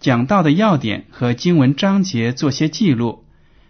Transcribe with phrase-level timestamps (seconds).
[0.00, 3.24] 讲到的要点和经文章节做些记录，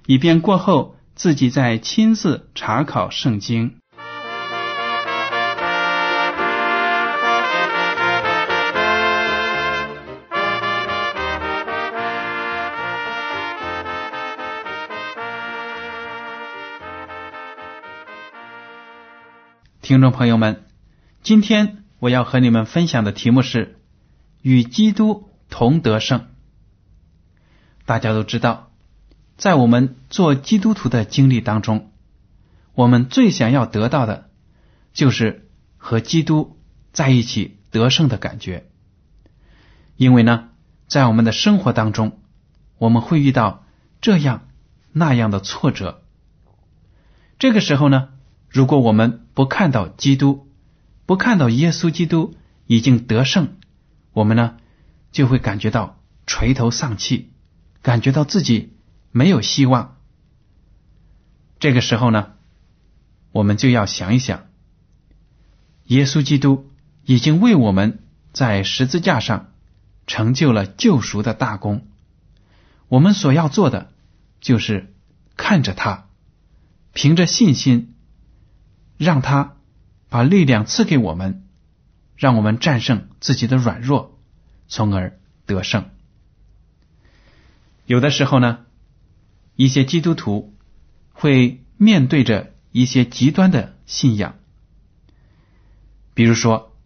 [0.04, 3.76] 以便过后自己再亲自查考圣经。
[19.80, 20.64] 听众朋友们，
[21.22, 23.78] 今天我要和你们分享的题目是
[24.42, 26.26] “与基督同得胜”。
[27.86, 28.70] 大家都知道，
[29.36, 31.90] 在我们做基督徒的经历当中，
[32.74, 34.30] 我们最想要得到的，
[34.92, 36.58] 就是和基督
[36.92, 38.68] 在一起得胜的感觉。
[39.96, 40.50] 因为呢，
[40.86, 42.20] 在我们的生活当中，
[42.78, 43.64] 我们会遇到
[44.00, 44.48] 这样
[44.92, 46.02] 那样的挫折。
[47.38, 48.10] 这个时候呢，
[48.48, 50.48] 如果我们不看到基督，
[51.06, 52.34] 不看到耶稣基督
[52.66, 53.56] 已经得胜，
[54.12, 54.56] 我们呢
[55.12, 57.32] 就会感觉到垂头丧气，
[57.82, 58.76] 感觉到自己
[59.10, 59.96] 没有希望。
[61.58, 62.32] 这个时候呢，
[63.32, 64.46] 我们就要想一想，
[65.84, 66.70] 耶稣基督
[67.04, 69.52] 已经为我们在十字架上
[70.06, 71.86] 成就了救赎的大功，
[72.88, 73.92] 我们所要做的
[74.40, 74.94] 就是
[75.36, 76.08] 看着他，
[76.92, 77.94] 凭着信心。
[78.98, 79.54] 让他
[80.08, 81.46] 把力量赐给我们，
[82.16, 84.17] 让我们战胜自己的软弱，
[84.68, 85.90] 从而得胜。
[87.86, 88.66] 有的时候呢，
[89.56, 90.54] 一些基督徒
[91.12, 94.36] 会面对着一些极端的信仰，
[96.14, 96.76] 比如说，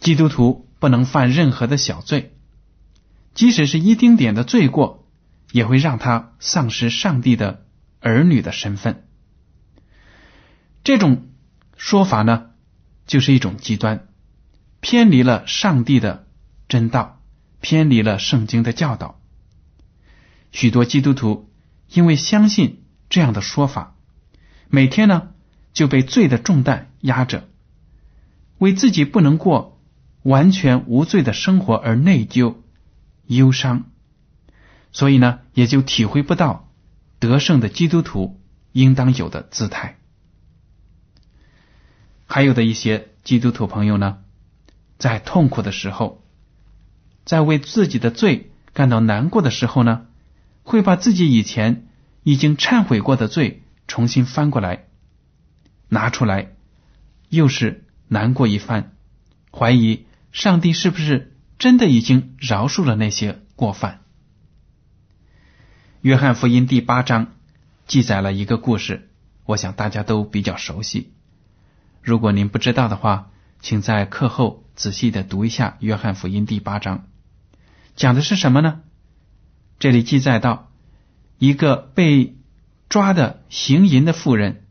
[0.00, 2.34] 基督徒不能犯任何的小罪，
[3.34, 5.06] 即使是一丁点的罪过，
[5.52, 7.64] 也会让他丧失上帝的
[8.00, 9.06] 儿女的身份。
[10.82, 11.28] 这种
[11.76, 12.50] 说法呢，
[13.06, 14.08] 就是一种极端，
[14.80, 16.26] 偏离了上帝的
[16.70, 17.20] 真道，
[17.60, 19.20] 偏离了圣经的教导。
[20.52, 21.50] 许多基督徒
[21.88, 23.96] 因为相信这样的说法，
[24.68, 25.30] 每天呢
[25.72, 27.48] 就被罪的重担压着，
[28.58, 29.80] 为自己不能过
[30.22, 32.56] 完全无罪的生活而内疚、
[33.26, 33.90] 忧伤，
[34.92, 36.68] 所以呢也就体会不到
[37.18, 39.98] 得胜的基督徒应当有的姿态。
[42.26, 44.18] 还有的一些基督徒朋友呢，
[44.98, 46.24] 在痛苦的时候，
[47.30, 50.08] 在为自己的罪感到难过的时候呢，
[50.64, 51.86] 会把自己以前
[52.24, 54.86] 已经忏悔过的罪重新翻过来
[55.88, 56.48] 拿出来，
[57.28, 58.96] 又是难过一番，
[59.52, 64.00] 怀疑上帝是不是真的已经饶恕了那些过犯。
[66.00, 67.28] 约翰福音第八章
[67.86, 69.08] 记载了一个故事，
[69.44, 71.12] 我想大家都比较熟悉。
[72.02, 73.30] 如果您不知道的话，
[73.60, 77.06] 请在课后仔细的读一下《约翰福音》第八章，
[77.96, 78.80] 讲的是什么呢？
[79.78, 80.70] 这里记载到，
[81.38, 82.36] 一个被
[82.88, 84.66] 抓的行淫的妇人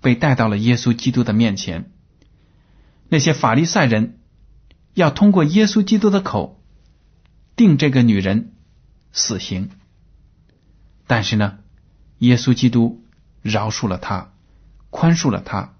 [0.00, 1.90] 被带到了耶稣基督的面前，
[3.08, 4.18] 那些法利赛人
[4.94, 6.62] 要通过耶稣基督的口
[7.54, 8.52] 定这个女人
[9.12, 9.70] 死刑，
[11.06, 11.58] 但是呢，
[12.18, 13.04] 耶稣基督
[13.42, 14.32] 饶恕了他，
[14.90, 15.74] 宽恕了他。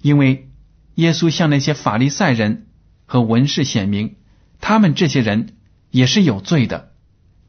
[0.00, 0.50] 因为
[0.94, 2.66] 耶稣向那些法利赛人
[3.06, 4.16] 和文士显明，
[4.60, 5.56] 他们这些人
[5.94, 6.90] 也是有罪的，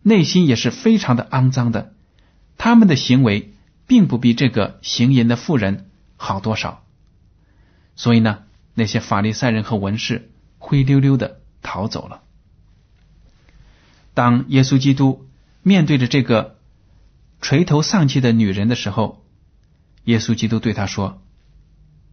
[0.04, 1.96] 内心也是非常的肮脏的，
[2.60, 3.56] 他们的行为
[3.88, 6.86] 并不比这个行淫的妇人好多少，
[7.96, 8.44] 所以呢，
[8.76, 12.22] 那些法利赛人和文士灰溜溜的逃走了。
[14.14, 15.26] 当耶稣基督
[15.64, 16.60] 面对着这个
[17.42, 19.26] 垂头丧气的女人的时候，
[20.04, 21.20] 耶稣基督对他说。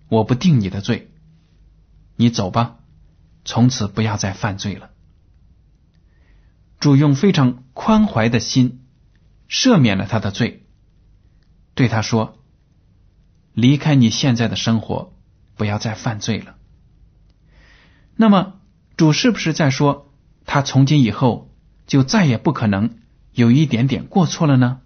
[0.09, 1.11] 我不定你的罪，
[2.17, 2.77] 你走吧，
[3.45, 4.92] 从此不要再犯罪了。
[6.83, 8.81] 主用非常宽怀的心
[9.49, 10.67] 赦免了他的罪，
[11.77, 12.43] 对他说
[13.55, 15.13] ：“离开你现在的生活，
[15.55, 16.57] 不要再犯罪了。”
[18.19, 18.55] 那么，
[18.97, 20.13] 主是不是在说
[20.45, 21.55] 他从今以后
[21.87, 22.99] 就再也不可能
[23.31, 24.81] 有一点点过错了呢？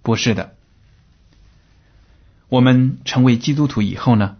[0.00, 0.56] 不是的。
[2.48, 4.38] 我们成为基督徒以后呢，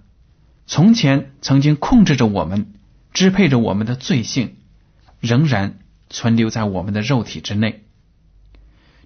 [0.67, 2.73] 从前曾经控制着我们、
[3.13, 4.57] 支配着我们的罪性，
[5.21, 5.80] 仍然
[6.11, 7.87] 存留在我们的肉体之内。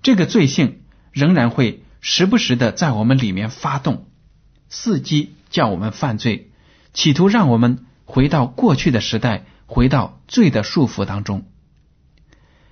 [0.02, 4.08] 这个罪性仍然会时不时的在我们里面发动，
[4.68, 6.50] 伺机叫我们犯罪，
[6.92, 11.46] 企图让我们回到过去的时代，回到罪的束缚当中。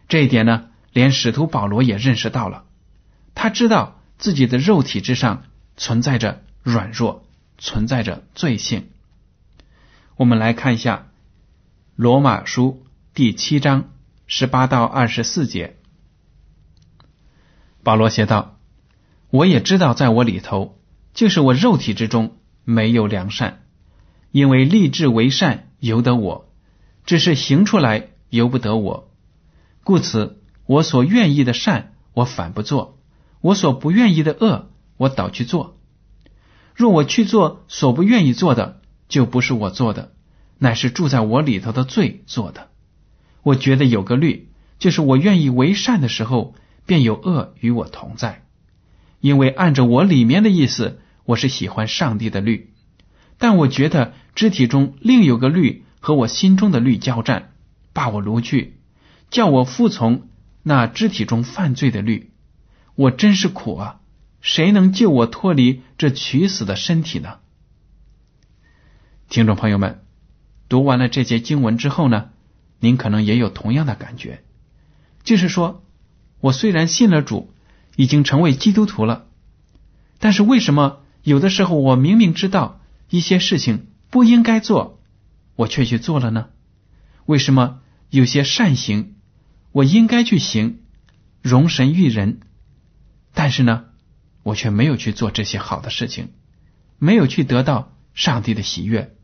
[0.09, 2.65] 这一点呢，连使徒保罗也认识到了，
[3.37, 5.45] 他知道自己的肉体之上。
[5.75, 7.25] 存在着软弱，
[7.57, 8.91] 存在着罪性。
[10.17, 11.07] 我们来看一下
[11.97, 12.85] 《罗马书》
[13.15, 13.89] 第七章
[14.35, 15.77] 十八到二十四节，
[17.83, 18.57] 保罗写道
[19.29, 20.81] ：“我也知道，在我里头，
[21.13, 23.61] 就是我肉体之中没有良善，
[24.31, 26.51] 因为立志为善由得我，
[27.05, 29.13] 只是行出来由不得我。
[29.85, 32.97] 故此，我所愿意的善，我反不做；
[33.43, 35.77] 我所不愿意的恶。”我倒去做，
[36.75, 38.81] 若我去做所不愿意做的，
[39.11, 40.15] 就不是我做的，
[40.57, 42.71] 乃是住在我里头的罪做的。
[43.43, 44.49] 我觉得有个律，
[44.79, 46.55] 就是我愿意为善的时候，
[46.87, 48.45] 便有恶与我同在。
[49.21, 52.73] 因为按着我里面的意思，我是喜欢上帝的律，
[53.39, 57.53] 但我觉得肢体中另有个律和我心中的律交战，
[57.93, 58.79] 把我掳去，
[59.31, 60.29] 叫我服从
[60.63, 62.33] 那肢体中犯罪的律。
[62.95, 64.01] 我真是苦啊！
[64.41, 67.39] 谁能救我脱离这取死的身体呢？
[69.29, 70.03] 听众朋友们，
[70.69, 72.31] 读完了这节经文之后呢，
[72.83, 74.43] 您可能也有同样的感觉，
[75.23, 75.85] 就是说，
[76.41, 77.55] 我虽然信了主，
[77.95, 79.29] 已经成为基督徒了，
[80.19, 85.01] 但是为什么有的时候我明明知道一些事情不应该做，
[85.55, 86.49] 我却去做了呢？
[87.25, 89.15] 为什么有些善行
[89.71, 90.81] 我应该去行，
[91.41, 92.41] 容神育人，
[93.33, 93.85] 但是呢？
[94.43, 96.33] 我却没有去做这些好的事情，
[96.99, 99.15] 没有去得到上帝的喜悦。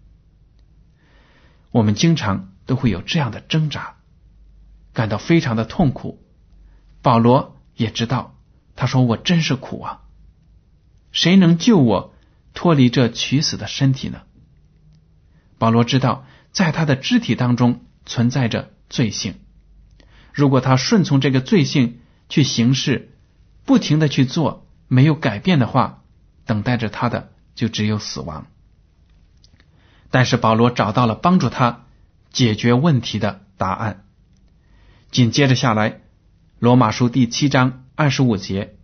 [1.72, 3.96] 我们经常都会有这样的挣扎，
[4.92, 6.22] 感到非常的痛苦。
[7.00, 8.36] 保罗也知道，
[8.76, 10.02] 他说：“我真是苦啊！
[11.10, 12.14] 谁能救我
[12.52, 14.20] 脱离这取死的身体呢？”
[15.56, 19.36] 保罗知道，在他的肢体当中存在着罪性，
[20.34, 23.16] 如果他顺从这个罪性去行事，
[23.64, 24.66] 不停的去做。
[24.90, 26.02] 没有改变的话，
[26.46, 28.46] 等待着他的就只有死亡。
[30.10, 31.84] 但是保罗找到了帮助他
[32.30, 34.04] 解决问题的答案。
[35.10, 35.90] 紧接着下来，
[36.58, 38.76] 《罗马书》第七章二十五节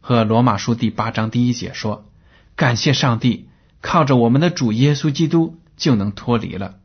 [0.00, 2.10] 和《罗马书》第八章第一节说
[2.56, 3.48] ：“感谢上帝，
[3.80, 6.78] 靠着我们的主耶稣基督就能脱离了。”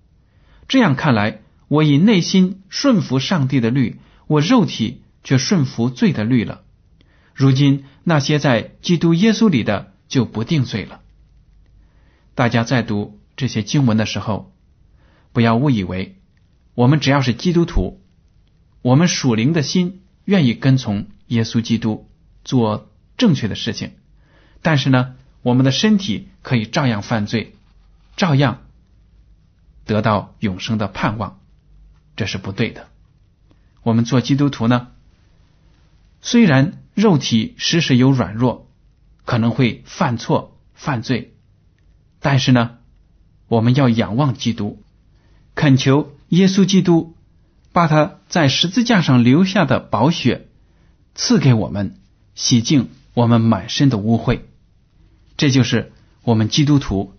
[0.68, 6.62] 这样看来，我以内心顺服上帝的律，我肉体却顺服罪的律了。
[7.34, 11.02] 如今那些在基督耶稣里的就不定罪了。
[12.34, 14.55] 大家在读这些经文的时候，
[15.36, 16.16] 不要误以为
[16.76, 18.02] 我们只要是基督徒，
[18.82, 22.10] 我们属灵的心愿意跟从耶稣基督
[22.46, 23.92] 做正确的事情，
[24.62, 27.54] 但是呢，我们的身体可以照样犯罪，
[28.16, 28.62] 照样
[29.84, 31.42] 得到永生的盼望，
[32.16, 32.88] 这是不对的。
[33.84, 34.88] 我们做基督徒呢，
[36.22, 36.82] 虽然。
[36.96, 38.72] 肉体时时有软弱，
[39.26, 41.34] 可能会犯错犯罪，
[42.22, 42.78] 但是呢，
[43.50, 44.82] 我们要仰望基督，
[45.56, 47.16] 恳求耶稣基督
[47.72, 50.48] 把他在十字架上留下的宝血
[51.16, 51.96] 赐给我们，
[52.36, 54.42] 洗净我们满身的污秽。
[55.38, 55.92] 这就是
[56.24, 57.14] 我们基督徒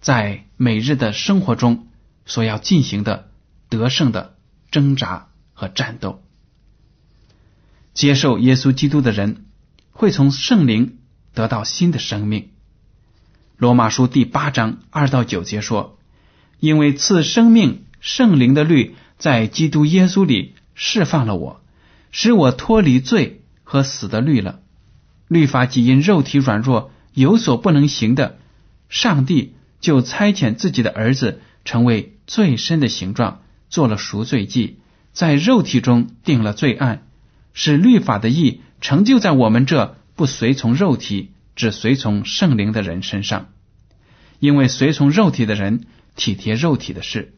[0.00, 1.86] 在每日的生活中
[2.26, 3.28] 所要进行的
[3.68, 4.36] 得胜的
[4.70, 6.22] 挣扎和战斗。
[7.94, 9.44] 接受耶稣基督的人
[9.90, 10.98] 会从圣灵
[11.34, 12.50] 得到新的生命。
[13.58, 15.98] 罗马书第八章二到九节说
[16.62, 21.60] ：“因为赐生命圣灵的律在基督耶稣里释放了我，
[22.12, 24.60] 使我脱离罪和死的律了。
[25.26, 28.38] 律法既因肉体软弱有所不能行的，
[28.88, 34.76] 上帝就差遣自己的儿子成为最深的形状，做了赎罪祭，
[35.12, 37.02] 在肉体中定了罪案。”
[37.54, 43.48] 使律法的义成就在我们这不随从肉体、只随从圣灵的人身上，
[44.38, 47.34] 因为随从肉体的人体贴肉体的事，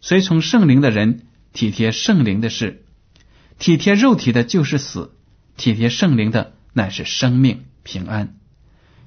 [0.00, 2.82] 随从圣灵的人体贴圣灵的事；
[3.58, 5.14] 体贴肉体的就是死，
[5.56, 8.36] 体贴圣灵的乃是生命平安。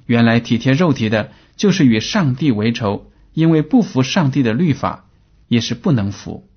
[0.05, 5.05] 原来体贴肉体的，就是与上帝为仇，因为不服上帝的律法，
[5.47, 6.49] 也是不能服。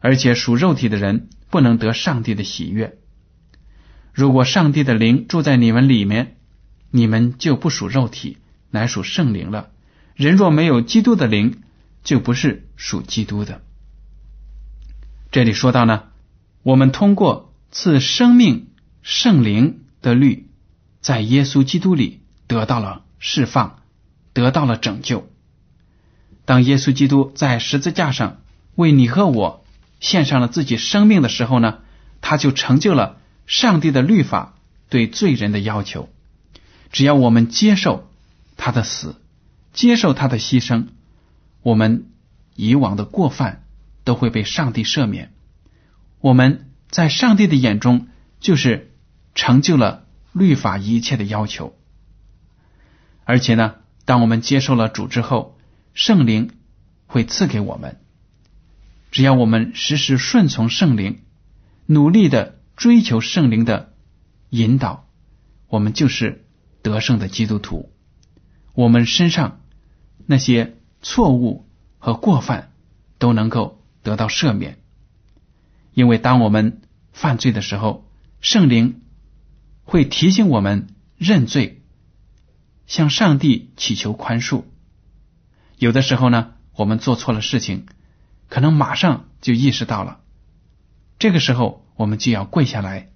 [0.00, 2.98] 而且属肉体的人不能得上帝的喜悦。
[4.14, 6.36] 如果上帝的灵住在你们里面，
[6.90, 8.38] 你们就不属肉体，
[8.70, 9.70] 乃属圣灵了。
[10.18, 11.62] 人若没有基督的灵，
[12.04, 13.62] 就不是属基督的。
[15.30, 16.02] 这里说到呢，
[16.62, 18.66] 我们通过赐生命
[19.00, 20.48] 圣灵的律，
[21.00, 22.20] 在耶稣基督里。
[22.48, 23.82] 得到了释放，
[24.32, 25.28] 得到了拯救。
[26.46, 28.40] 当耶稣基督在十字架上
[28.74, 29.66] 为你和我
[30.00, 31.80] 献上了自己生命的时候呢，
[32.22, 34.54] 他就成就了上帝的律法
[34.88, 36.08] 对罪人的要求。
[36.90, 38.08] 只要我们接受
[38.56, 39.16] 他的死，
[39.78, 40.88] 接受他的牺牲，
[41.62, 42.08] 我们
[42.56, 43.64] 以往的过犯
[44.02, 45.32] 都会被上帝赦免。
[46.18, 48.08] 我们在上帝的眼中
[48.40, 48.92] 就是
[49.36, 51.78] 成就了律法一切的要求。
[53.22, 55.56] 而且呢，当我们接受了主之后，
[55.94, 56.50] 圣灵
[57.06, 58.00] 会赐给我们。
[59.12, 61.20] 只要我们时时顺从圣灵，
[61.86, 63.92] 努力的追求圣灵的
[64.50, 65.06] 引导，
[65.68, 66.44] 我们就是
[66.82, 67.92] 得胜的基督徒。
[68.74, 69.57] 我们身上
[70.30, 71.66] 那些错误
[71.98, 72.70] 和过犯
[73.16, 74.76] 都能够得到赦免，
[75.94, 76.82] 因为当我们
[77.12, 78.04] 犯罪的时候，
[78.42, 79.00] 圣灵
[79.84, 81.82] 会提醒我们认罪。
[82.86, 84.64] 向上帝祈求宽恕。
[85.78, 87.86] 有的时候呢，我们做错了事情，
[88.48, 90.20] 可能马上就意识到了。
[91.18, 93.08] 这个时候，我们就要跪下来，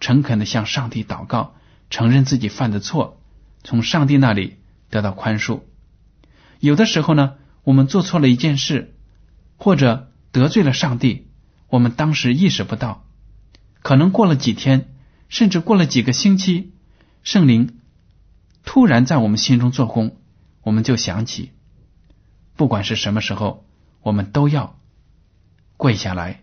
[0.00, 1.54] 诚恳的向上帝祷告，
[1.90, 3.20] 承认自己犯的错，
[3.62, 4.56] 从上帝那里
[4.90, 5.60] 得到宽恕。
[6.60, 7.34] 有的时候呢，
[7.64, 8.94] 我们做错了一件事，
[9.56, 11.28] 或者得罪了上帝，
[11.68, 13.04] 我们当时意识不到，
[13.82, 14.88] 可能过了几天，
[15.28, 16.72] 甚至过了几个星期，
[17.22, 17.78] 圣灵。
[18.64, 20.16] 突然在我们心中做工，
[20.62, 21.52] 我们就想起，
[22.56, 23.64] 不管是什么时候，
[24.02, 24.78] 我们都要
[25.76, 26.42] 跪下来，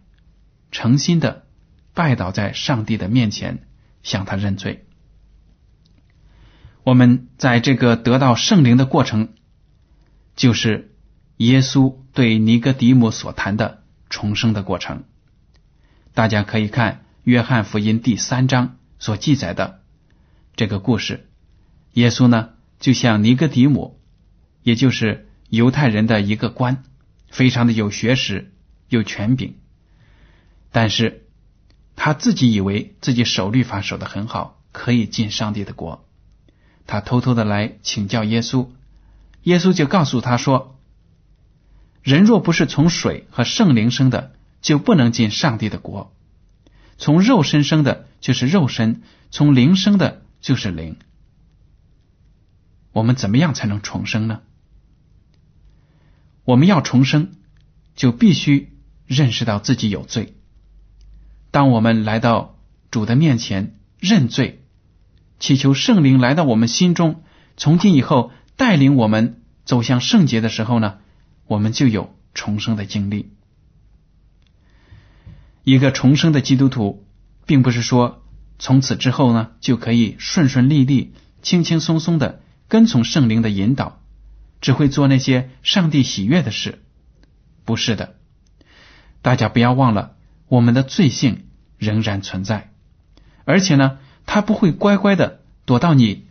[0.71, 1.45] 诚心的
[1.93, 3.67] 拜倒在上帝的面前，
[4.03, 4.85] 向他认罪。
[6.85, 9.33] 我们在这个得到圣灵的过程，
[10.35, 10.95] 就是
[11.37, 15.03] 耶稣对尼哥底母所谈的重生的过程。
[16.13, 19.81] 大家可以看约翰福音第三章所记载的
[20.55, 21.29] 这个故事。
[21.93, 22.49] 耶稣呢，
[22.79, 23.99] 就像尼哥底母，
[24.61, 26.83] 也就是犹太人的一个官，
[27.27, 28.53] 非常的有学识、
[28.89, 29.55] 有权柄，
[30.71, 31.27] 但是
[31.95, 36.07] 他自己以为自己守律法守的很好，可以进上帝的国。
[36.85, 38.69] 他偷偷的来请教耶稣，
[39.43, 40.79] 耶稣就告诉他说
[42.01, 46.11] ：“人若不是从水和圣灵生的，就不能进上帝的国；
[46.97, 50.97] 从肉身生的，就是肉身；从灵生的，就是灵。”
[52.93, 54.41] 我们怎么样才能重生呢？
[56.45, 57.31] 我们要重生，
[57.95, 58.71] 就必须
[59.07, 60.35] 认识到自己有罪。
[61.51, 62.57] 当我们来到
[62.91, 64.63] 主的面前认罪，
[65.39, 67.23] 祈求圣灵来到我们心中，
[67.57, 70.97] 从今以后带领我们走向圣洁的时候呢，
[71.45, 73.31] 我们就有重生的经历。
[75.63, 77.05] 一个重生的基督徒，
[77.45, 78.23] 并不是说
[78.59, 82.41] 从此之后呢就可以顺顺利利、轻轻松松的。
[82.69, 84.01] 跟从圣灵的引导，
[84.59, 86.81] 只会做那些上帝喜悦的事，
[87.65, 88.15] 不是的。
[89.21, 90.15] 大家不要忘了，
[90.47, 91.45] 我们的罪性
[91.77, 92.71] 仍然存在，
[93.45, 96.25] 而且呢，他不会乖乖的躲到你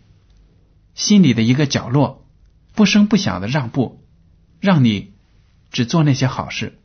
[0.95, 2.27] 心里的一个角落，
[2.75, 4.05] 不声不响的让步，
[4.61, 5.13] 让你
[5.71, 6.79] 只做那些好事。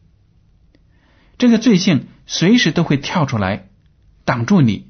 [1.37, 3.69] 这个罪性随时都会跳出来，
[4.25, 4.89] 挡住你，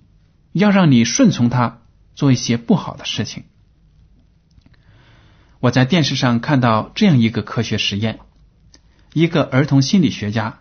[0.53, 1.81] 要让你顺从他，
[2.15, 3.43] 做一些不好的事情。
[5.59, 8.19] 我在电视上看到这样一个科学实验：
[9.13, 10.59] 一个儿童心理学家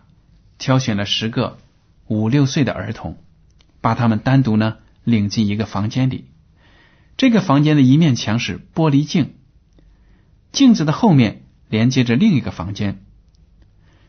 [0.57, 1.59] 挑选了十个
[2.07, 3.23] 五六岁的儿童，
[3.79, 6.25] 把他们单独呢领进一个房间里。
[7.17, 9.33] 这个房间的一面墙是玻璃镜，
[10.51, 13.03] 镜子的后面连接着另一个房间。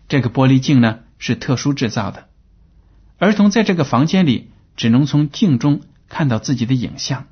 [0.06, 2.28] 这个玻璃镜呢是特殊制造的，
[3.18, 7.26] 儿童在这个房间里只能从镜中看到自己的影像，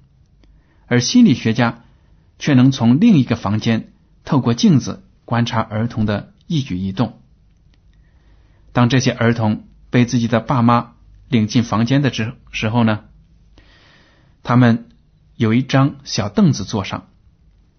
[0.86, 1.82] 而心理学家。
[2.38, 7.22] 却能从另一个房间透过镜子观察儿童的一举一动。
[8.72, 10.96] 当这些儿童被自己的爸妈
[11.30, 13.04] 领进房间的时时候呢，
[14.42, 14.90] 他们
[15.36, 17.08] 有一张小凳子坐上，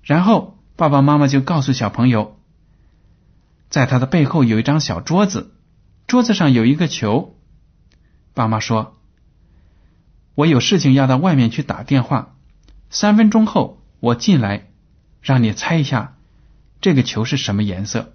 [0.03, 2.39] 然后爸爸妈妈就告诉小朋友，
[3.69, 5.51] 在他的背后有一张小桌子，
[6.05, 7.35] 桌子上有一个球。
[8.33, 8.99] 爸妈说
[10.35, 12.35] ：“我有事情要到外面去打电话，
[12.91, 14.69] 三分钟后我进来，
[15.21, 16.15] 让你猜一下
[16.79, 18.13] 这个球是什么颜色。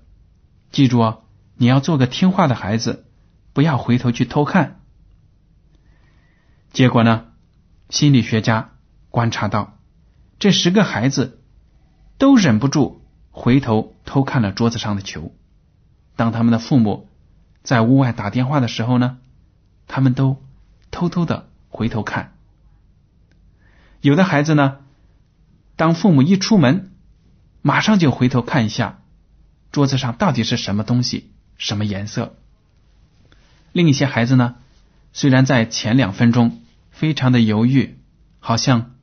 [0.70, 1.24] 记住哦，
[1.56, 3.04] 你要做个听话的孩子，
[3.52, 4.80] 不要回头去偷看。”
[6.72, 7.26] 结果呢，
[7.90, 8.71] 心理学家
[9.12, 9.78] 观察到，
[10.38, 11.38] 这十个孩子
[12.16, 15.34] 都忍不住回头偷看了桌子上的球。
[16.16, 17.08] 当他们的父母
[17.62, 19.18] 在屋外打电话的时候呢，
[19.86, 20.42] 他们都
[20.90, 22.32] 偷偷的回头看。
[24.00, 24.78] 有的孩子呢，
[25.76, 26.90] 当父母一出门，
[27.60, 29.02] 马上就回头看一下
[29.70, 32.34] 桌子上到底是什么东西、什么颜色。
[33.72, 34.56] 另一些孩子呢，
[35.12, 37.98] 虽然在前两分钟非常的犹豫，
[38.40, 38.94] 好像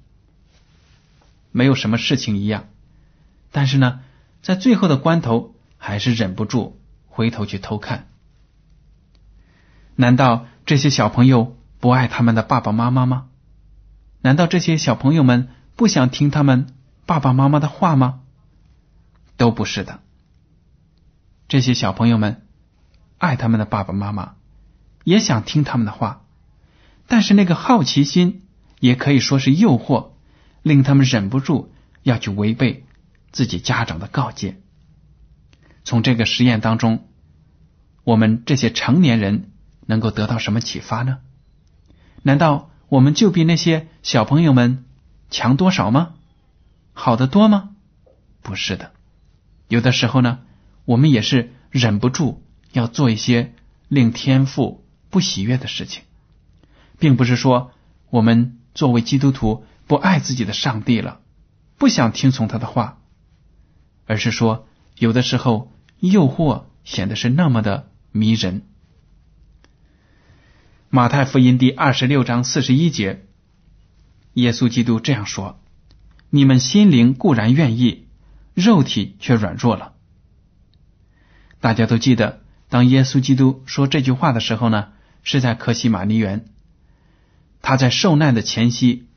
[1.52, 2.66] 没有什么事情一样，
[3.52, 4.02] 但是呢，
[4.42, 6.78] 在最后的关头还是忍不住。
[7.12, 8.08] 回头去偷看，
[9.98, 13.26] 难道这些小朋友不爱他们的爸爸妈妈吗？
[14.22, 16.74] 难道这些小朋友们不想听他们
[17.06, 18.22] 爸爸妈妈的话吗？
[19.36, 20.00] 都不是的。
[21.50, 22.48] 这些小朋友们
[23.18, 24.36] 爱他们的爸爸妈妈，
[25.04, 26.22] 也想听他们的话，
[27.06, 28.48] 但是那个好奇心
[28.80, 30.12] 也可以说是诱惑，
[30.62, 31.74] 令他们忍不住
[32.04, 32.86] 要去违背
[33.32, 34.62] 自己家长的告诫。
[35.84, 37.06] 从这个实验当中。
[38.06, 39.52] 我们这些成年人
[39.86, 41.20] 能够得到什么启发呢？
[42.24, 44.86] 难道我们就比那些小朋友们
[45.30, 46.14] 强多少吗？
[46.94, 47.76] 好的多吗？
[48.42, 48.94] 不是的。
[49.68, 50.40] 有的时候呢，
[50.86, 53.54] 我们也是忍不住要做一些
[53.90, 56.02] 令天父不喜悦的事情，
[56.98, 57.74] 并不是说
[58.10, 61.20] 我们作为基督徒不爱自己的上帝了，
[61.80, 63.00] 不想听从他的话，
[64.06, 67.90] 而是说有的时候诱惑显得是那么的。
[68.12, 68.68] 迷人。
[70.90, 73.26] 马太福音第二十六章四十一节，
[74.34, 75.60] 耶稣基督这样说
[76.30, 78.08] ：“你们心灵固然愿意，
[78.54, 79.94] 肉体却软弱了。”
[81.60, 84.90] 大家都记得，当耶稣基督说这句话的时候呢，
[85.24, 86.46] 是在可西玛尼园。
[87.64, 89.09] 他在受难的前夕，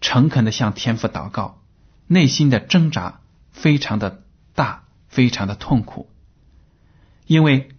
[0.00, 1.62] 诚恳的向天父祷告，
[2.06, 4.22] 内心的挣扎非常的
[4.54, 6.10] 大，非常的痛苦，
[7.26, 7.70] 因为。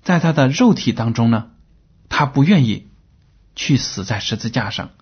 [0.00, 1.50] 在他的肉体当中呢，
[2.08, 2.88] 他不愿意
[3.54, 4.92] 去死在十字架上，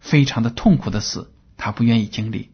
[0.00, 2.50] 非常的痛苦的死，他不愿意经历。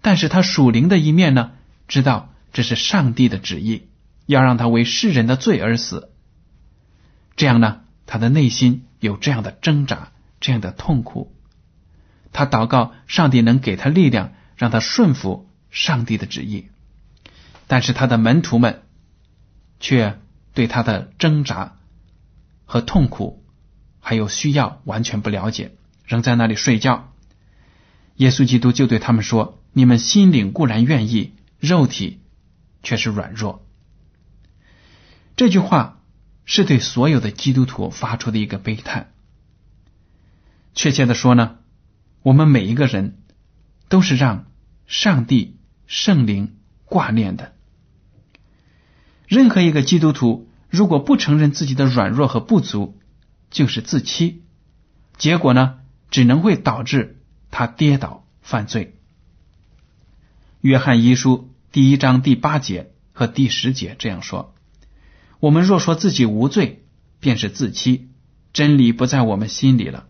[0.00, 1.52] 但是他属灵的一面呢，
[1.86, 3.86] 知道这是上帝的旨意，
[4.24, 6.10] 要让他为世人的罪而死。
[7.36, 11.35] 这样呢，他的内心有这样的挣扎，这样的痛苦。
[12.36, 16.68] 他祷告上帝能给他力量，让他顺服上帝的旨意。
[17.66, 18.82] 但是他的门徒们
[19.80, 20.18] 却。
[20.56, 21.76] 对他的挣扎
[22.64, 23.44] 和痛苦，
[24.00, 25.72] 还有需要完全不了解，
[26.06, 27.12] 仍在那里睡觉。
[28.14, 32.22] 耶稣基督就对他们说：“你们心灵固然愿意，肉体
[32.82, 33.66] 却是软弱。”
[35.36, 36.00] 这句话
[36.46, 39.12] 是对所有的基督徒发出的一个悲叹。
[40.74, 41.58] 确切的说呢，
[42.26, 43.18] 我们每一个人
[43.88, 44.46] 都是让
[44.88, 47.52] 上帝圣灵挂念的。
[49.28, 52.98] 任何一个基督徒，如果不承认自己的软弱和不足，
[53.48, 54.42] 就是自欺。
[55.16, 55.78] 结果呢，
[56.10, 58.98] 只能会导致他跌倒犯罪。
[60.60, 64.52] 约翰一书第一章第八节和第十节这样说
[65.38, 66.84] ：“我们若说自己无罪，
[67.20, 68.08] 便是自欺，
[68.52, 70.08] 真理不在我们心里了。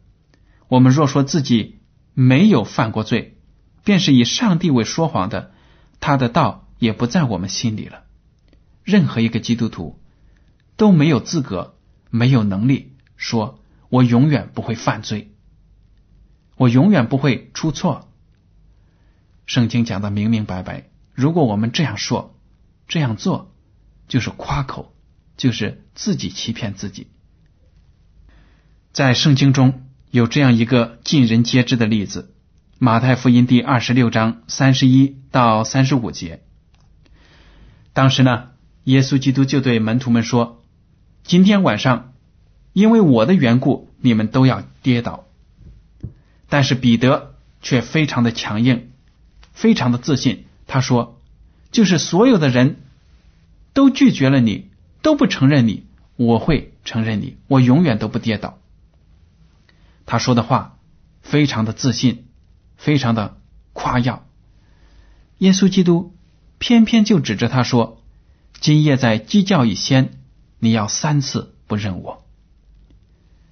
[0.69, 1.76] 我们若说自己
[2.19, 3.37] 没有犯过罪，
[3.85, 5.53] 便是以上帝为说谎的，
[6.01, 8.05] 他的道也不在我们心里了。”
[8.85, 10.01] 任何一个基督徒
[10.77, 11.77] 都没有资格、
[12.09, 15.35] 没有能力说：“我永远不会犯罪，
[16.57, 18.11] 我永远不会出错。”
[19.45, 20.89] 圣经讲的明明白白。
[21.13, 22.39] 如果我们这样说、
[22.89, 23.55] 这样做，
[24.09, 24.97] 就是夸口，
[25.37, 27.09] 就是自己欺骗自己。
[28.93, 29.86] 在圣经中
[30.17, 32.33] 有这样一个尽人皆知的例子：
[32.79, 36.41] 马太福音第二十六章三十一到三十五节。
[37.93, 38.49] 当时呢。
[38.85, 40.63] 耶稣基督就对门徒们说
[41.25, 42.15] ：“今天晚上，
[42.73, 45.25] 因为我的缘故，你们都要跌倒。”
[46.49, 48.91] 但是彼得却非常的强硬，
[49.53, 50.45] 非常的自信。
[50.69, 51.21] 他说
[51.73, 52.77] ：“就是所有的人
[53.75, 54.71] 都拒绝了你，
[55.03, 58.61] 都不承认你，我会承认你，我永远都不跌倒。”
[60.07, 60.79] 他说的话
[61.21, 62.29] 非常的自信，
[62.77, 63.37] 非常的
[63.75, 64.27] 夸耀。
[65.39, 66.17] 耶稣基督
[66.59, 68.03] 偏偏就指着他说。
[68.59, 70.19] 今夜在鸡叫以先，
[70.59, 72.27] 你要三次不认我。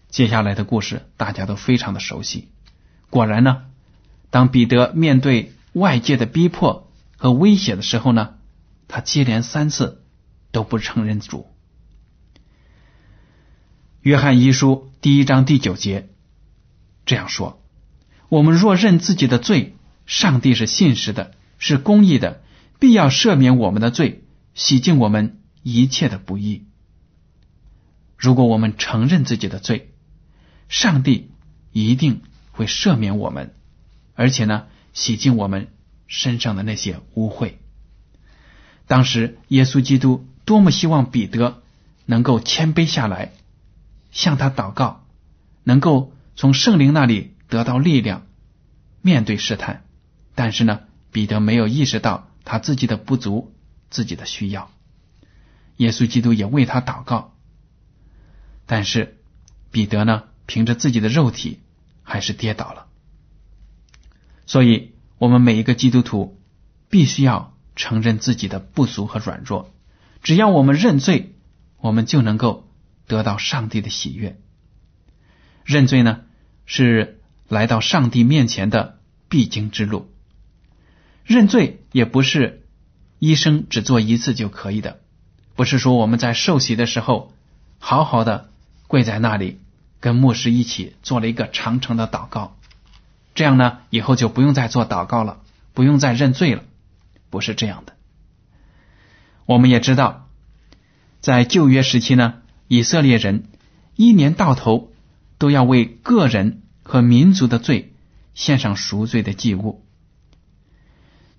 [0.09, 2.49] 接下来的故事大家都非常的熟悉。
[3.11, 3.67] 果然呢，
[4.31, 8.37] 当彼得面对外界的逼迫和威胁的时候呢，
[8.89, 10.03] 他接连三次
[10.53, 11.47] 都不承认主。
[14.01, 16.09] 约翰一书第一章第九节
[17.07, 17.63] 这样说
[18.29, 22.43] ：“我们若认自己的罪，上帝是信实的，是公义的，
[22.79, 26.67] 必要赦免我们的罪，洗净我们一切的不义。
[28.17, 29.93] 如果我们承认自己的罪，
[30.69, 31.31] 上帝
[31.73, 33.55] 一定会赦免我们，
[34.15, 35.69] 而且呢，洗净我们
[36.07, 37.55] 身上的那些污秽。
[38.87, 41.63] 当时耶稣基督多么希望彼得
[42.07, 43.33] 能够谦卑下来。”
[44.15, 45.05] 向他祷告，
[45.65, 48.27] 能够从圣灵那里得到力量，
[49.03, 49.85] 面对试探。
[50.35, 50.81] 但是呢，
[51.13, 53.55] 彼得没有意识到他自己的不足，
[53.91, 54.71] 自己的需要。
[55.77, 57.35] 耶稣基督也为他祷告，
[58.67, 59.19] 但是
[59.71, 61.61] 彼得呢，凭着自己的肉体
[62.03, 62.87] 还是跌倒了。
[64.47, 66.41] 所以，我们每一个基督徒
[66.91, 69.73] 必须要承认自己的不足和软弱。
[70.23, 71.35] 只要我们认罪，
[71.79, 72.71] 我们就能够。
[73.07, 74.41] 得到上帝的喜悦，
[75.67, 76.23] 认罪呢
[76.67, 78.99] 是来到上帝面前的
[79.29, 80.11] 必经之路。
[81.25, 82.67] 认罪也不是
[83.19, 85.01] 一生只做一次就可以的，
[85.55, 87.33] 不是说我们在受洗的时候
[87.79, 88.51] 好好的
[88.87, 89.61] 跪在那里
[90.01, 92.57] 跟牧师一起做了一个长长的祷告，
[93.35, 95.41] 这样呢以后就不用再做祷告了，
[95.73, 96.63] 不用再认罪了，
[97.31, 97.95] 不是这样的。
[99.47, 100.29] 我们也知道，
[101.21, 102.41] 在旧约时期呢。
[102.67, 103.51] 以色列人
[103.95, 104.91] 一年到头
[105.45, 107.93] 都要为个人和民族的罪
[108.33, 109.85] 献上赎罪的祭物。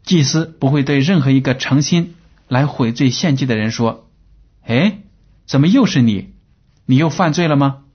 [0.04, 2.14] 祭司不会对任何一个诚心
[2.48, 4.08] 来悔罪献祭的人说
[4.62, 5.00] ：“哎，
[5.48, 6.36] 怎么又是你？
[6.86, 7.86] 你又犯罪了吗？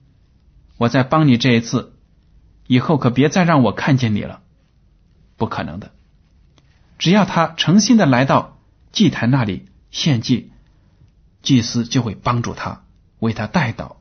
[0.75, 1.93] 我再帮你这一次，
[2.67, 4.41] 以后可别再让我看见你了。”
[5.37, 5.93] 不可能的。
[6.99, 8.59] 只要他诚心的来到
[8.91, 10.51] 祭坛那里献祭，
[11.41, 12.83] 祭司就会帮助他。
[13.19, 14.00] 为他带祷。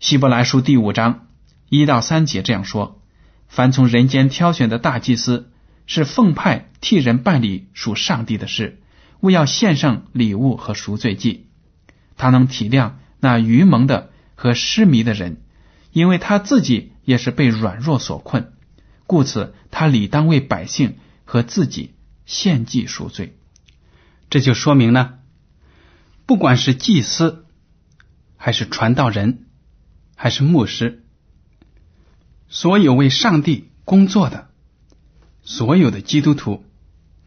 [0.00, 1.26] 希伯来书第五章
[1.68, 3.02] 一到三节这样说：
[3.48, 5.50] 凡从人间挑选的大祭司，
[5.86, 8.80] 是奉派替人办理属上帝的事，
[9.18, 11.48] 为要献上礼物和赎罪祭。
[12.16, 15.42] 他能体谅那愚蒙的和失迷的人，
[15.90, 18.52] 因为他自己也是被软弱所困，
[19.08, 23.36] 故此他理当为百姓和自己献祭赎罪。
[24.30, 25.14] 这就说明呢。
[26.24, 27.46] 不管是祭司，
[28.36, 29.46] 还是传道人，
[30.20, 31.04] 还是牧师，
[32.48, 34.50] 所有为上帝工作的
[35.42, 36.64] 所有的基督徒，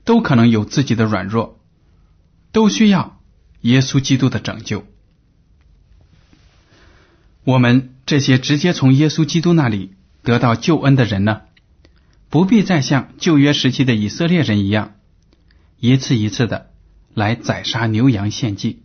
[0.04, 1.58] 都可能有自己的软弱，
[2.52, 3.22] 都需要
[3.62, 4.86] 耶稣基督的拯救。
[7.46, 11.44] 我们这些直接从耶稣基督那里得到救恩的人呢，
[12.30, 14.96] 不必再像旧约时期的以色列人一样，
[15.80, 16.72] 一次一次的
[17.14, 18.84] 来宰杀牛羊献祭。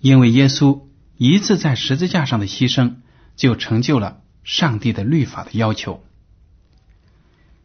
[0.00, 0.82] 因为耶稣
[1.16, 2.94] 一次在十字架上的牺牲，
[3.38, 6.04] 就成就了上帝的律法的要求。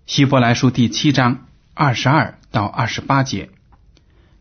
[0.05, 3.49] 希伯来书第七章二十二到二十八节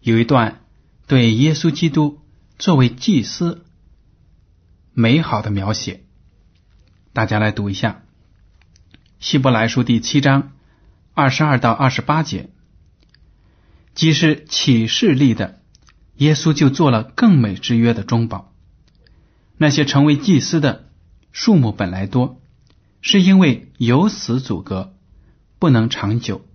[0.00, 0.60] 有一段
[1.06, 2.20] 对耶稣基督
[2.58, 3.64] 作为祭司
[4.92, 6.04] 美好的描写，
[7.12, 8.02] 大家来读一下。
[9.18, 10.52] 希伯来书第七章
[11.14, 12.50] 二十二到二十八节，
[13.94, 15.60] 既是启示立的。
[16.16, 18.52] 耶稣就做了更美之约的中保。
[19.56, 20.90] 那些成为祭司的
[21.32, 22.40] 数目本来多，
[23.00, 24.94] 是因为有死阻隔，
[25.58, 26.46] 不能长久。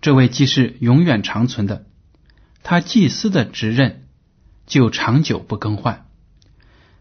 [0.00, 1.86] 这位既是永远长存的，
[2.62, 4.08] 他祭司的职任
[4.66, 6.06] 就长久不更换。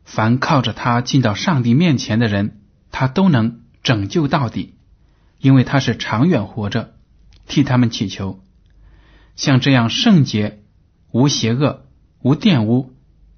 [0.04, 4.76] 凡靠着他进到上帝面前的人，他都能拯救到底，
[5.40, 6.94] 因为他是长远活着，
[7.48, 8.44] 替他们祈求。
[9.36, 10.60] 像这样圣洁。
[11.12, 11.86] 无邪恶，
[12.24, 12.92] 无玷污，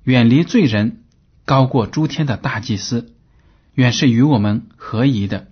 [0.04, 1.04] 远离罪人，
[1.44, 3.14] 高过诸天的大祭司，
[3.76, 5.52] 远是与我们合宜的。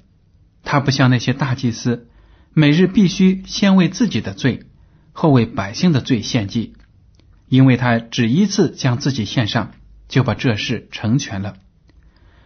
[0.63, 2.09] 他不像那些大祭司，
[2.53, 4.65] 每日必须先为自己的罪，
[5.11, 6.73] 后为百姓的罪献祭，
[7.47, 9.71] 因为他只一次将自己献上，
[10.07, 11.57] 就把这事成全了。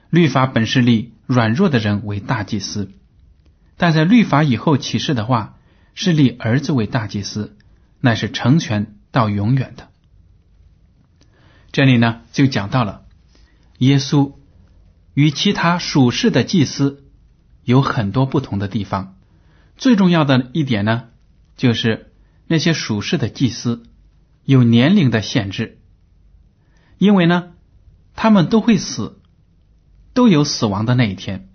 [0.10, 2.92] 律法本是立软弱的人为大祭司，
[3.78, 5.58] 但在律法以后启示的话，
[5.94, 7.56] 是立儿子为大祭司，
[8.02, 8.94] 乃是成全。
[9.10, 9.88] 到永远的，
[11.72, 13.06] 这里呢就讲到了
[13.80, 14.34] 耶稣
[15.18, 17.04] 与其他属世的祭司
[17.64, 19.18] 有很多不同的地方。
[19.76, 21.06] 最重要的一点呢，
[21.56, 22.14] 就是
[22.46, 23.82] 那些属世的祭司
[24.46, 25.80] 有年龄的限制，
[27.00, 27.54] 因为呢，
[28.14, 29.20] 他们都会死，
[30.14, 31.50] 都有死亡的那一天。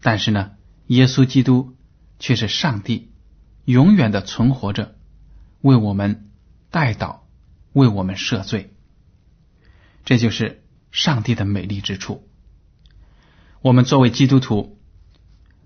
[0.00, 0.52] 但是呢，
[0.86, 1.74] 耶稣基督
[2.20, 3.10] 却是上帝，
[3.64, 4.94] 永远的存活着，
[5.62, 6.30] 为我们
[6.70, 7.22] 代祷，
[7.72, 8.72] 为我们赦罪。
[10.04, 12.22] 这就是上帝的美丽之处。
[13.62, 14.78] 我们作为基督徒，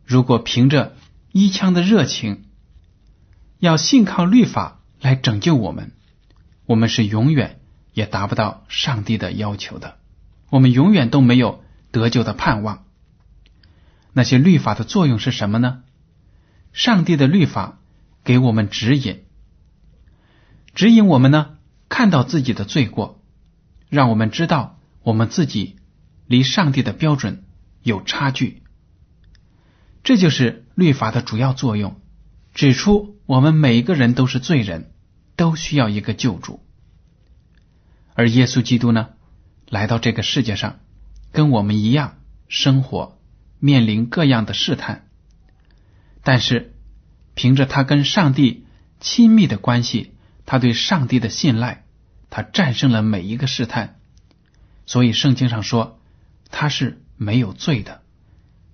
[0.04, 0.96] 如果凭着
[1.32, 2.44] 一腔的热情，
[3.58, 5.92] 要信靠律法来拯救我们，
[6.66, 7.60] 我们是永远
[7.92, 9.98] 也达不到上帝的要求的。
[10.48, 12.84] 我们永远都没有得救的盼望。
[14.12, 15.82] 那些律法的作用是什么呢？
[16.72, 17.78] 上帝的律法
[18.24, 19.24] 给我们指引，
[20.74, 23.22] 指引我们呢，看到自己的罪过，
[23.88, 25.76] 让我们知道我们自己
[26.26, 27.44] 离上帝的标准
[27.82, 28.62] 有差距。
[30.02, 32.00] 这就是律法的主要作用，
[32.54, 34.92] 指出我们每一个人都是罪人，
[35.36, 36.64] 都需要一个救主。
[38.14, 39.10] 而耶稣基督呢，
[39.68, 40.80] 来到这个世界上，
[41.32, 43.18] 跟我们一样生活。
[43.62, 45.06] 面临各样的试探，
[46.22, 46.74] 但是
[47.34, 48.64] 凭着他跟上帝
[49.00, 50.14] 亲密的关系，
[50.46, 51.84] 他对上帝的信赖，
[52.30, 54.00] 他战胜了每一个试探。
[54.86, 56.00] 所以圣经上说
[56.48, 58.00] 他是没有罪的，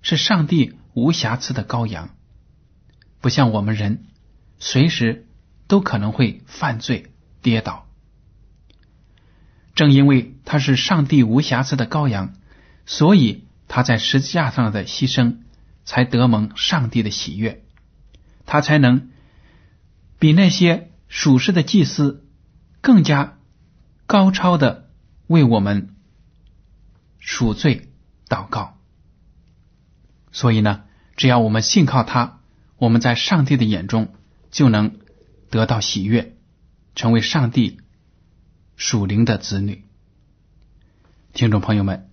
[0.01, 2.15] 是上帝无瑕疵的羔羊，
[3.19, 4.05] 不像我们人
[4.57, 5.27] 随时
[5.67, 7.85] 都可能会犯罪跌倒。
[9.75, 12.33] 正因为他是上帝无瑕疵的羔羊，
[12.85, 13.43] 所以。
[13.69, 15.39] 他在十字架上的牺牲，
[15.83, 17.65] 才得蒙上帝的喜悦，
[18.45, 19.09] 他才能
[20.19, 22.25] 比那些属世的祭司
[22.79, 23.37] 更加
[24.05, 24.89] 高超的
[25.27, 25.97] 为我们
[27.19, 27.86] 赎罪
[28.27, 28.77] 祷告。
[30.31, 30.83] 所以呢，
[31.15, 32.39] 只要我们信靠他，
[32.77, 34.13] 我们在上帝的眼中
[34.51, 34.97] 就能
[35.49, 36.35] 得到喜悦，
[36.95, 37.79] 成为上帝
[38.75, 39.85] 属灵的子女。
[41.33, 42.09] 听众朋友们。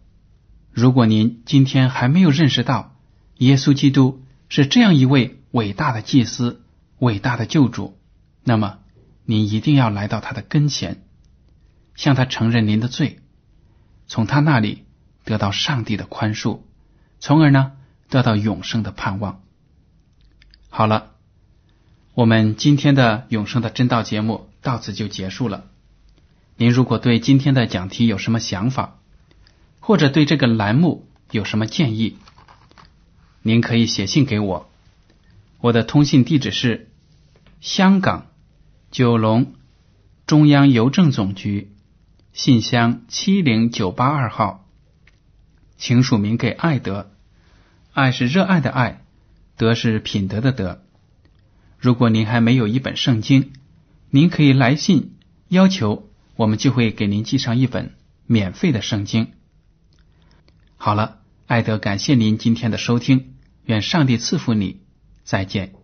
[0.77, 2.97] 如果您今天还没有认识到
[3.37, 6.65] 耶稣基督是这样一位伟大的祭司、
[6.99, 7.97] 伟大的救主，
[8.43, 8.81] 那么
[9.25, 11.05] 您一定要来到他的跟前，
[11.95, 13.21] 向他承认您的罪，
[14.09, 14.84] 从他那里
[15.25, 16.61] 得到上帝的宽恕，
[17.19, 17.73] 从而呢
[18.09, 19.43] 得到永生的盼望。
[20.69, 21.13] 好了，
[22.15, 25.65] 我们今天的永生的真道节目到此就结束了。
[26.57, 28.99] 您如果对今天的讲题有什么想法？
[29.81, 32.17] 或者对这个栏目有什么建议，
[33.43, 34.71] 您可以写信给我。
[35.61, 36.91] 我的通信地址是
[37.61, 38.29] 香港
[38.91, 39.55] 九龙
[40.27, 41.75] 中央邮政总局
[42.33, 44.64] 信箱七零九八二号，
[45.77, 47.11] 请署名给爱德。
[47.93, 49.05] 爱是热爱的爱，
[49.57, 50.83] 德是品德的德。
[51.79, 53.53] 如果您还没有一本圣经，
[54.11, 55.17] 您可以来信
[55.49, 57.95] 要求，我们就会给您寄上一本
[58.27, 59.33] 免费的圣经。
[60.77, 63.35] 好了，艾德，感谢您今天的收听，
[63.65, 64.81] 愿上帝赐福你，
[65.25, 65.84] 再见。